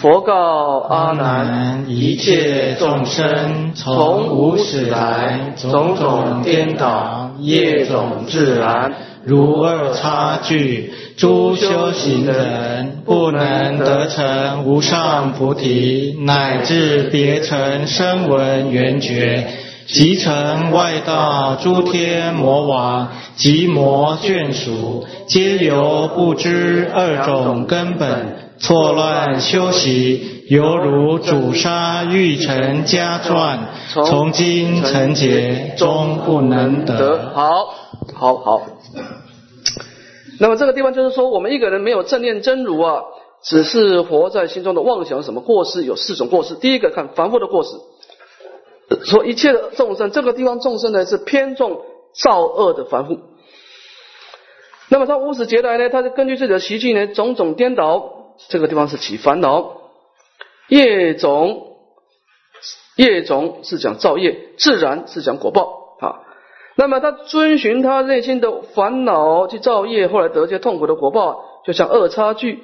[0.00, 8.92] 佛告阿难：一切众生从无始来，种种颠倒，业种自然，
[9.24, 10.92] 如二差距。
[11.16, 19.48] 诸修行人不能得成无上菩提，乃至别成声闻缘觉，
[19.88, 28.47] 即成外道诸天魔王及魔眷属，皆由不知二种根本。
[28.58, 37.30] 错乱修习，犹如主杀欲成家传，从今成劫终不能得。
[37.34, 37.74] 好，
[38.14, 38.62] 好，好。
[40.40, 43.02] 那么这个地方就是说，我们一个人没有正念真如啊，
[43.42, 45.84] 只是活在心中的妄想，什么过失？
[45.84, 46.54] 有四种过失。
[46.54, 47.70] 第一个看凡夫的过失，
[49.04, 51.80] 说一切的众生，这个地方众生呢是偏重
[52.12, 53.18] 造恶的凡夫。
[54.90, 58.17] 那么他无始劫来呢，他是根据自己的习气呢，种种颠倒，
[58.48, 59.76] 这个地方是起烦恼，
[60.68, 61.76] 业种，
[62.96, 66.22] 业种是讲造业，自然是讲果报啊。
[66.76, 72.62] 那么他遵循他内心的烦恼去造业，后来得些痛苦的果报，就像二叉具。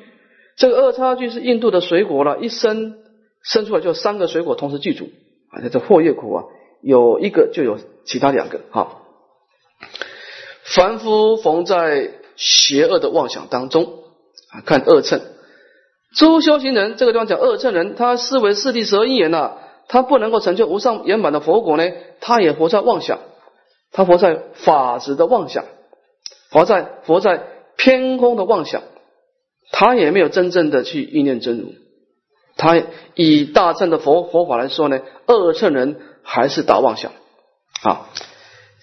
[0.57, 2.95] 这个二叉具是印度的水果了，一生
[3.43, 5.11] 生出来就三个水果同时具足
[5.51, 6.45] 啊，这祸业苦啊，
[6.81, 9.01] 有一个就有其他两个哈。
[10.63, 14.05] 凡夫逢在邪恶的妄想当中
[14.53, 15.21] 啊，看恶称。
[16.17, 19.53] 诸修行人这个地方讲二乘人，他思维四谛十二因缘呐，
[19.89, 23.19] 他不能够成就无上圆满的佛果呢，他也活在妄想，
[23.91, 25.65] 他活在法执的妄想，
[26.53, 27.43] 活在活在
[27.77, 28.83] 偏空的妄想，
[29.73, 31.73] 他也没有真正的去意念真如。
[32.57, 32.81] 他
[33.15, 37.11] 以大乘的佛佛法来说呢，二乘人还是达妄想
[37.83, 38.09] 啊。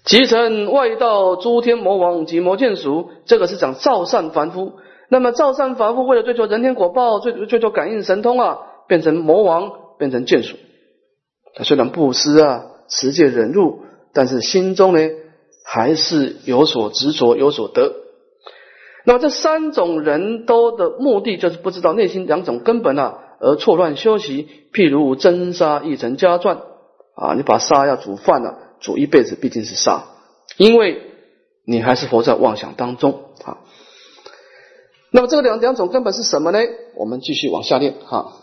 [0.03, 4.73] 即成外道诸天魔王及魔剑属，这个是讲造善凡夫。
[5.11, 10.55] 那么造善凡夫为了追求人天果报，追追求感应神通啊，变成魔王，变成剑属。
[11.53, 13.81] 他虽然布施啊，持戒忍辱，
[14.13, 15.01] 但是心中呢
[15.65, 17.91] 还是有所执着，有所得。
[19.03, 24.47] 那么这三种人都的目的就是不知道内心两种根本啊，而错乱修习。
[24.71, 26.61] 譬如真沙一成家传
[27.15, 28.59] 啊，你把沙要煮饭了。
[28.79, 30.05] 煮一辈子毕竟是杀，
[30.55, 31.01] 因为
[31.65, 33.57] 你还是活在妄想当中啊。
[35.13, 36.59] 那么这两两种根本是什么呢？
[36.95, 38.33] 我们继续往下念哈。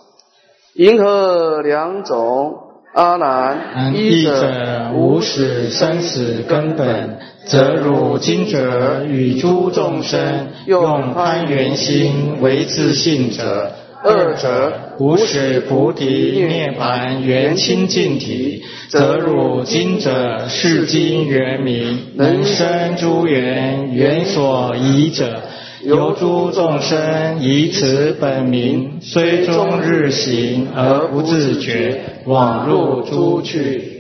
[0.75, 2.59] 银河两种
[2.93, 13.73] 阿难，一者无始生死根本，则汝今者与诸众生用攀缘心为自信者。
[14.01, 25.43] 二者无始菩提涅盘缘清净体，则汝今者是今缘名，能生诸缘缘所依者，
[25.83, 33.97] 由诸众生以此本名，虽终日行而不自觉，往入诸趣。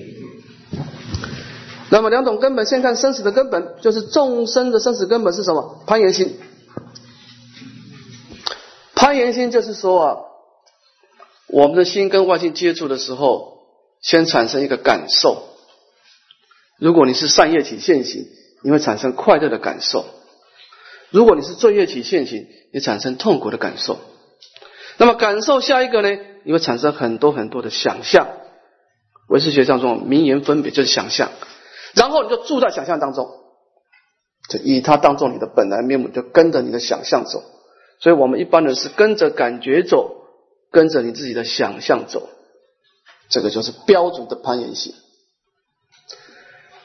[1.90, 5.82] 那么两种根本，先看生死的根本，就是众生的生死根本是什么？
[5.86, 6.36] 攀缘心。
[8.94, 10.16] 攀缘心就是说啊，
[11.48, 13.58] 我们的心跟外境接触的时候，
[14.02, 15.44] 先产生一个感受。
[16.78, 18.26] 如果你是善业体现行，
[18.62, 20.04] 你会产生快乐的感受；
[21.10, 23.98] 如果你是罪业起现行，你产生痛苦的感受。
[24.96, 26.18] 那么感受下一个呢？
[26.44, 28.26] 你会产生很多很多的想象。
[29.28, 31.30] 唯识学上中名言分别就是想象，
[31.94, 33.28] 然后你就住在想象当中，
[34.48, 37.42] 就以它当做你的本来面目，就跟着你的想象走。
[38.00, 40.10] 所以我们一般人是跟着感觉走，
[40.70, 42.28] 跟着你自己的想象走，
[43.28, 44.94] 这个就是标准的攀岩性。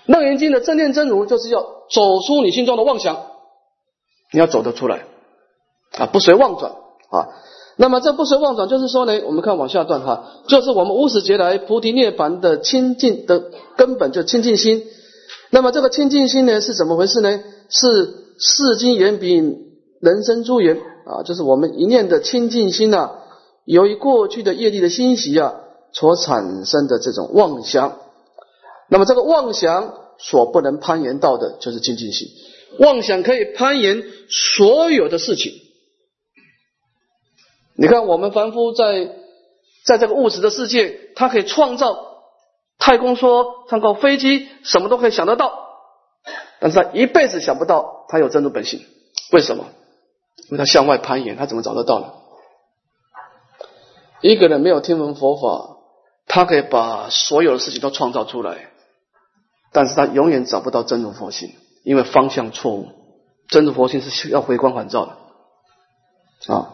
[0.06, 3.26] 楞严经的正念真如就是要走出你心中的妄想，
[4.34, 5.06] 你要走得出来
[5.98, 7.30] 啊，不随妄转啊。
[7.78, 14.84] 那么这不随妄转，就是说呢，我们看往下段哈，就是我们无始劫来菩提涅槃的清净的根本，就清净心。
[15.52, 17.40] 那么这个清净心呢，是怎么回事呢？
[17.70, 19.36] 是世经言比
[20.02, 20.82] 人生诸缘。
[21.06, 23.12] 啊，就是我们一念的清净心呐，
[23.66, 25.54] 由于过去的业力的欣喜啊，
[25.92, 28.00] 所产生的这种妄想。
[28.90, 32.30] 那么这个妄想所不能攀岩到的，就是清净心。
[32.80, 35.54] 妄想可以攀岩所有的事情。
[37.76, 39.10] 你看，我们凡夫在
[39.86, 42.24] 在这个物质的世界，他可以创造
[42.78, 45.54] 太空梭、创造飞机，什么都可以想得到，
[46.60, 48.82] 但是他一辈子想不到他有真如本性。
[49.32, 49.66] 为什么？
[50.50, 52.14] 因为他向外攀岩，他怎么找得到呢？
[54.22, 55.78] 一个人没有听闻佛法，
[56.28, 58.72] 他可以把所有的事情都创造出来，
[59.72, 62.88] 但是他永远找不到真如佛性，因为方向错误。
[63.50, 66.74] 真如佛性是需要回光返照的啊！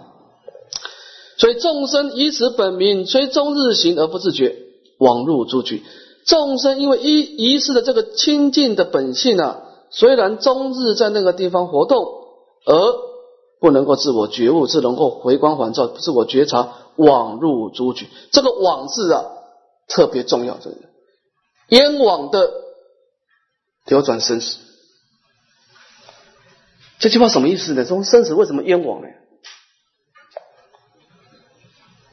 [1.38, 4.56] 所以众生以此本名，虽终日行而不自觉，
[4.98, 5.84] 往入诸局。
[6.26, 12.06] 众生因为一遗失的这个清净的本性啊，虽然终日在那个地方活动，
[12.66, 12.96] 而
[13.60, 18.08] 不能够自我觉悟，只能够回光返照，自我觉察，往入诸局。
[18.32, 19.26] 这个“往”字啊，
[19.88, 20.58] 特别重要。
[20.62, 20.76] 这个
[21.70, 22.52] 冤枉的
[23.86, 24.58] 流转生死，
[27.00, 27.86] 这句话什么意思呢？
[27.86, 29.08] 从生死为什么冤枉呢？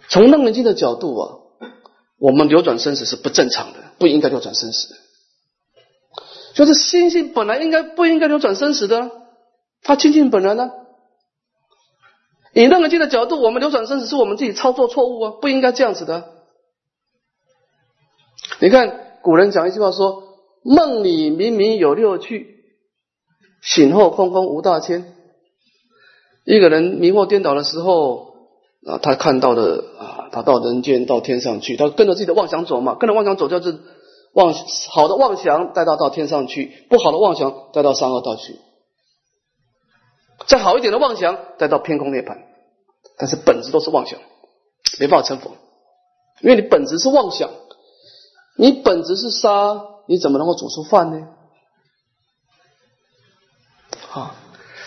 [0.08, 1.34] 从楞严经的角度啊，
[2.18, 4.94] 我们流转生死是不正常的，不应该流转生死。
[6.54, 9.10] 就是心性本来应该不应该流转生死的。
[9.82, 10.70] 他清净本来呢。
[12.54, 16.32] 以楞严经的角度，我们流转生死是我们自己操作错误啊，不应该这样子的。
[18.60, 20.22] 你看古人讲一句话说
[20.64, 22.55] ：“梦里明明有六趣，
[23.66, 25.12] 醒后空空无大千。”
[26.46, 28.34] 一个人迷惑颠倒的时候
[28.86, 33.80] 啊，他看到的啊，他到人间到天上去，他跟着自己的妄想走嘛，跟着妄想走就是
[34.32, 34.54] 妄
[34.90, 38.60] 好的妄想带他到天上去，不好的妄想带到三恶道去，
[40.46, 42.36] 再好一点的妄想带到偏空涅槃，
[43.18, 44.20] 但是本质都是妄想，
[45.00, 45.50] 没办法成佛，
[46.42, 47.50] 因为你本质是妄想，
[48.56, 51.26] 你本质是沙，你怎么能够煮出饭呢？
[54.20, 54.34] 啊。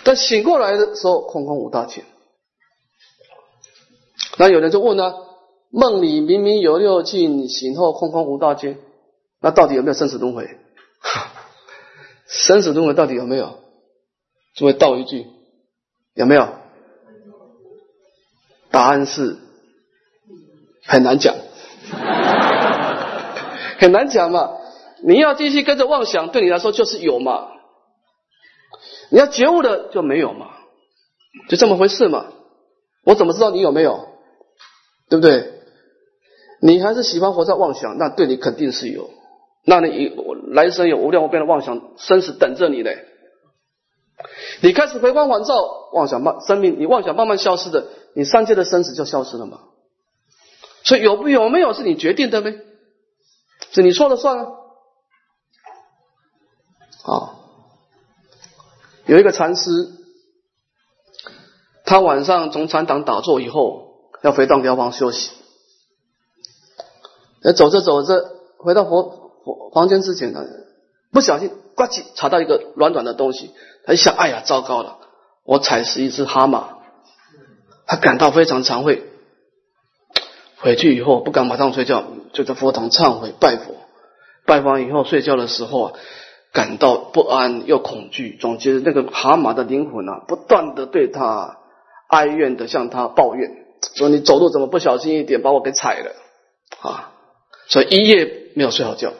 [0.03, 2.03] 但醒过来的时候，空空无大千。
[4.37, 5.13] 那有人就问呢：
[5.69, 8.77] 梦里明明有六境，醒后空空无大千，
[9.41, 10.57] 那到底有没有生死轮回？
[12.27, 13.59] 生死轮回到底有没有？
[14.55, 15.25] 诸位道一句，
[16.13, 16.47] 有没有？
[18.71, 19.37] 答案是
[20.85, 21.35] 很难讲，
[23.79, 24.51] 很难讲嘛。
[25.03, 27.48] 你要继续跟着妄想，对你来说就是有嘛。
[29.09, 30.47] 你要觉悟的就没有嘛，
[31.49, 32.27] 就这么回事嘛。
[33.03, 34.07] 我怎么知道你有没有？
[35.09, 35.53] 对不对？
[36.61, 39.09] 你还是喜欢活在妄想，那对你肯定是有。
[39.65, 40.11] 那你
[40.51, 43.05] 来生有无量无边的妄想生死等着你嘞。
[44.61, 45.55] 你开始回光返照，
[45.93, 49.61] 妄想慢生命，你妄想慢慢消失的，你三界的生死就消失了嘛。
[50.83, 52.59] 所以有不有没有是你决定的呗，
[53.71, 54.45] 是你说了算啊。
[57.03, 57.38] 好。
[59.09, 59.89] 有一个禅师，
[61.83, 65.31] 他晚上从禅堂打坐以后，要回到疗房休息。
[67.41, 68.23] 那走着走着，
[68.59, 70.45] 回到佛房间之前呢，
[71.11, 73.51] 不小心呱唧踩到一个软软的东西。
[73.83, 74.99] 他一想，哎呀，糟糕了，
[75.43, 76.65] 我踩死一只蛤蟆。
[77.87, 79.09] 他感到非常惭愧。
[80.57, 82.03] 回去以后不敢马上睡觉，
[82.33, 83.73] 就在佛堂忏悔拜佛。
[84.45, 85.93] 拜完以后睡觉的时候啊。
[86.51, 91.57] 感到不安又恐惧，总觉得那个蛤蟆的灵魂啊，不断的对他
[92.07, 93.51] 哀怨的向他抱怨，
[93.95, 96.11] 说你走路怎么不小心一点，把我给踩了
[96.81, 97.11] 啊！
[97.67, 99.13] 所以一夜没有睡好觉。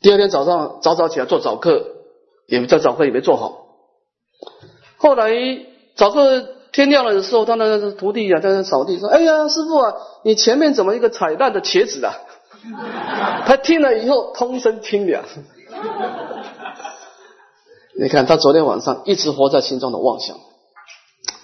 [0.00, 1.86] 第二天早上早早起来做早课，
[2.46, 3.66] 也没在早课也没做好。
[4.96, 5.32] 后来
[5.96, 9.92] 早课天亮了的时候，他那个徒弟啊在那扫地，说：“哎呀，师傅啊，
[10.22, 12.14] 你前面怎么一个彩蛋的茄子啊？”
[13.46, 15.24] 他听了以后，通身清凉。
[17.98, 20.36] 你看，他昨天晚上一直活在心中的妄想，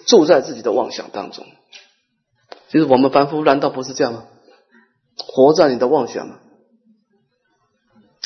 [0.05, 1.45] 住在自己的妄想当中。
[2.69, 4.25] 其实我们凡夫难道不是这样吗？
[5.17, 6.35] 活在你的妄想吗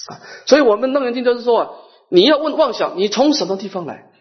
[0.08, 0.20] 啊！
[0.46, 1.70] 所以，我们楞严经就是说啊，
[2.10, 4.12] 你要问妄想，你从什么地方来？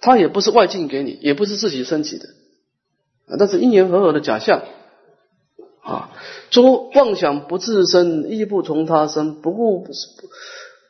[0.00, 2.28] 它也不是外境给你，也不是自己升起的，
[3.28, 4.62] 啊，但是因缘和合的假象。
[5.82, 6.10] 啊，
[6.50, 9.90] 诸妄想不自生，亦不从他生，不故不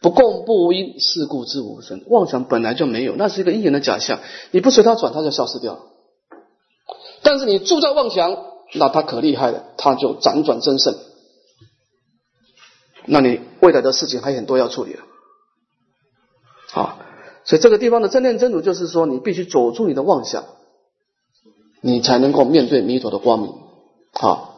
[0.02, 2.02] 不共不无因，是故之无生。
[2.08, 4.20] 妄想本来就没有，那是一个因缘的假象，
[4.50, 5.78] 你不随它转，它就消失掉。
[7.22, 8.36] 但是你住在妄想，
[8.74, 10.94] 那它可厉害了，它就辗转增盛。
[13.06, 15.00] 那你未来的事情还很多要处理了。
[16.74, 16.98] 啊，
[17.44, 20.44] 所以这个地方的真念真如，就是说你必须走出你的妄想，
[21.80, 23.54] 你才能够面对弥陀的光明。
[24.12, 24.51] 好。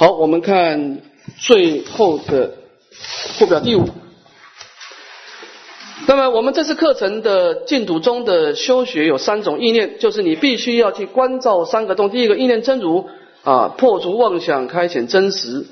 [0.00, 1.00] 好，我们看
[1.40, 2.54] 最后的
[3.00, 3.82] 附表第五。
[6.06, 12.10] 那么，我们这次课程的净土中的修学有三种意念，就是你必须要去关照三个洞。
[12.10, 13.08] 第一个意念真如
[13.42, 15.66] 啊，破除妄想，开显真实，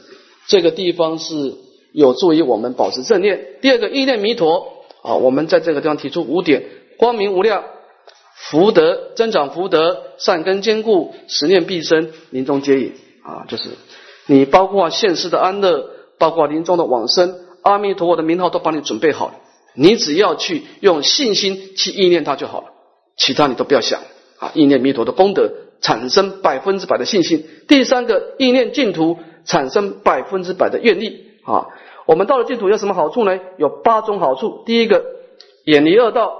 [0.48, 1.54] 这个地方是
[1.92, 3.40] 有助于我们保持正念。
[3.60, 6.64] 第二个意念弥陀啊，我们在这个地方提出五点：
[6.98, 7.62] 光明无量，
[8.34, 13.68] 福德增长，福德善根坚固，十念必生，临终接引啊，就是。
[14.26, 19.34] 你包括现世的安乐，包括临终的往生，阿弥陀佛的名号都帮你准备好了。
[19.74, 22.66] 你只要去用信心去意念它就好了，
[23.16, 24.00] 其他你都不要想
[24.38, 24.50] 啊！
[24.54, 25.50] 意念弥陀的功德，
[25.80, 27.46] 产生百分之百的信心。
[27.68, 31.66] 第三个，意念净土，产生百分之百的愿力啊！
[32.06, 33.38] 我们到了净土有什么好处呢？
[33.58, 34.62] 有八种好处。
[34.64, 35.04] 第一个，
[35.64, 36.32] 远离恶道，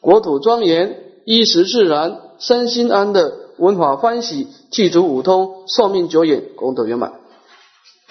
[0.00, 3.32] 国土庄严，衣食自然，身心安乐。
[3.62, 7.12] 文法欢喜，具足五通，寿命久远，功德圆满。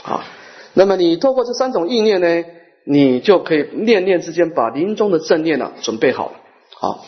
[0.01, 0.23] 啊，
[0.73, 2.45] 那么你透过这三种意念呢，
[2.85, 6.31] 你就可以念念之间把临终的正念呢准备好了。
[6.79, 7.05] 好，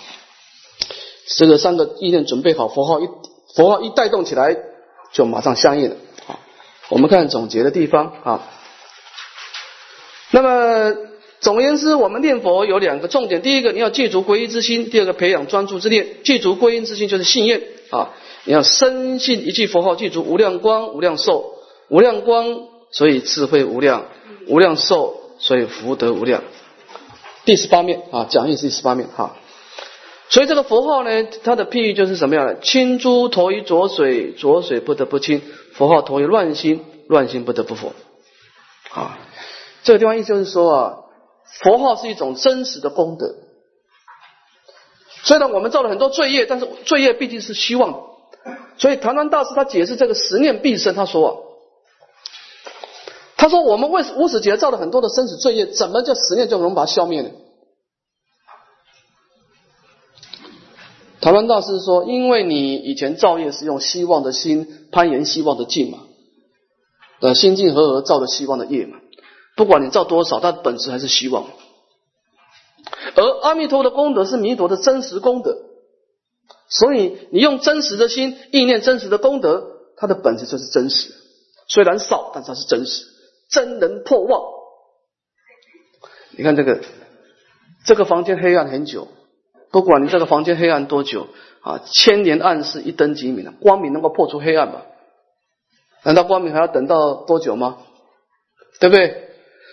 [1.37, 3.07] 这个三个意念准备好，佛号一
[3.55, 4.57] 佛号一带动起来，
[5.13, 5.95] 就马上相应了。
[6.25, 6.37] 好，
[6.89, 8.41] 我们看总结的地方啊。
[10.31, 10.93] 那么
[11.39, 16.05] 总而言之，我们念佛有两个重点：第一个，你要记住皈依之心；第二个，培养专注之念。
[16.25, 18.09] 记住皈依之心就是信愿啊，
[18.45, 21.53] 你要深信一句佛号，记住无量光、无量寿、
[21.87, 24.03] 无量光，所以智慧无量；
[24.47, 26.43] 无量寿，所以福德无量。
[27.45, 29.37] 第十八面啊，讲义是第十八面哈。
[30.27, 32.59] 所以这个佛号呢，它的譬喻就是什么样的？
[32.59, 35.39] 清珠投于浊水，浊水不得不清；
[35.73, 37.93] 佛号投于乱心，乱心不得不佛。
[38.91, 39.19] 啊，
[39.83, 40.95] 这个地方意思就是说啊，
[41.61, 43.35] 佛号是一种真实的功德。
[45.23, 48.12] 虽然我们造了很多罪业，但是罪业毕竟是希望。
[48.77, 51.37] 所以唐南大师他解释这个十念必生，他说，啊
[53.37, 57.29] 他说我们为无始劫造了很多的生死罪业，怎么叫十念就能把它消灭呢？
[61.19, 65.99] 唐南大师说，因为你以前造业是用希望的心攀岩希望的境嘛。
[67.21, 68.97] 呃，心境和合造的希望的业嘛，
[69.55, 71.45] 不管你造多少，它本质还是希望。
[73.15, 75.57] 而阿弥陀的功德是弥陀的真实功德，
[76.79, 79.63] 所以你用真实的心意念真实的功德，
[79.95, 81.13] 它的本质就是真实。
[81.67, 83.05] 虽然少，但它是真实，
[83.49, 84.41] 真能破妄。
[86.31, 86.81] 你看这个，
[87.85, 89.07] 这个房间黑暗很久，
[89.71, 91.27] 不管你这个房间黑暗多久
[91.61, 94.81] 啊，千年暗示一灯即明光明能够破除黑暗吗？
[96.03, 97.77] 难道光明还要等到多久吗？
[98.79, 99.29] 对不对？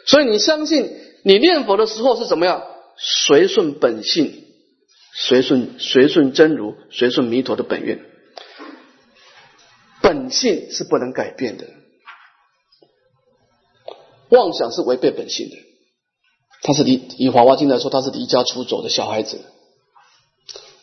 [0.06, 0.94] 所以你相信
[1.24, 2.62] 你念佛的时候是怎么样？
[2.96, 4.44] 随顺本性，
[5.14, 8.04] 随顺随顺真如，随顺弥陀的本愿。
[10.02, 11.66] 本性是不能改变的，
[14.30, 15.56] 妄想是违背本性的。
[16.62, 19.40] 他是离以华华经来说，他是离家出走的小孩子。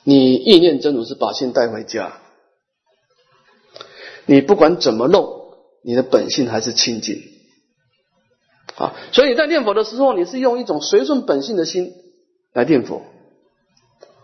[0.03, 2.21] 你意念真如是把心带回家。
[4.25, 7.21] 你不管怎么弄，你的本性还是清净
[8.75, 8.93] 啊！
[9.11, 11.93] 所以你在念佛的时候，你是用一种随顺本性的心
[12.53, 13.03] 来念佛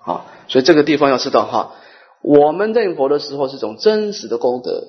[0.06, 0.26] 啊！
[0.47, 1.76] 所以这个地方要知道哈，
[2.22, 4.84] 我们念佛的时候是种真实的功德。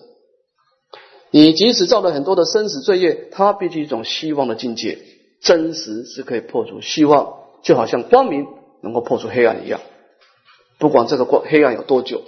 [1.31, 4.99] 你即使造了很多的生死罪业，它必须一种希望的境界，
[5.41, 8.47] 真实是可以破除希望，就好像光明
[8.83, 9.81] 能够破除黑暗一样。
[10.79, 12.23] 不管这个光黑暗有多久，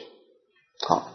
[0.86, 1.12] 好。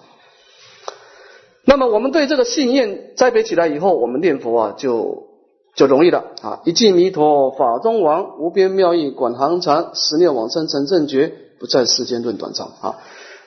[1.64, 5.28] 那么我们对这个信念栽培起来以后，我们念佛啊就
[5.76, 6.60] 就容易了啊！
[6.66, 12.98] 一记弥陀法中王，无边妙义广行长，十念往生成正觉，不在世间论短长啊！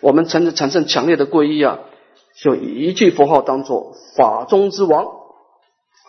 [0.00, 1.80] 我们产产生强烈的皈依啊，
[2.40, 5.04] 就一句佛号当做法中之王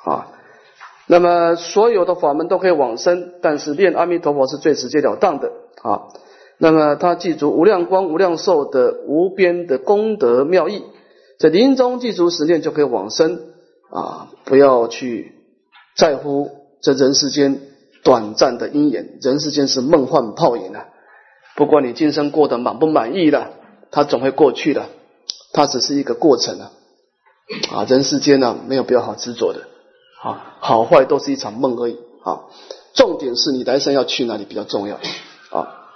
[0.05, 0.27] 啊。
[1.07, 5.51] 那么所有的法门都可以往生，但是念阿弥陀佛是最直截了当的
[5.81, 6.03] 啊。
[6.59, 10.83] 那么他记住无量光、无量寿的无边的功德妙义。
[11.39, 13.39] 在临终记住十念就可以往生
[13.89, 14.29] 啊！
[14.45, 15.33] 不要去
[15.97, 16.51] 在乎
[16.81, 17.61] 这人世间
[18.03, 20.85] 短暂的因缘，人世间是梦幻泡影啊！
[21.55, 23.53] 不管你今生过得满不满意的，
[23.89, 24.89] 它总会过去的，
[25.53, 26.71] 它只是一个过程啊！
[27.71, 29.61] 啊，人世间呢没有必要好执着的
[30.21, 32.45] 啊，好坏都是一场梦而已啊！
[32.93, 34.95] 重点是你来生要去哪里比较重要
[35.51, 35.87] 啊！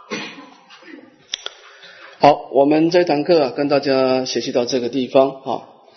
[2.20, 5.79] 好，我们这堂课跟大家学习到这个地方啊。